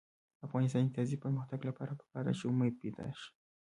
د 0.37 0.39
افغانستان 0.47 0.81
د 0.85 0.87
اقتصادي 0.87 1.17
پرمختګ 1.23 1.59
لپاره 1.69 1.91
پکار 2.01 2.23
ده 2.27 2.33
چې 2.39 2.43
امید 2.51 2.73
پیدا 2.83 3.05
شي. 3.19 3.29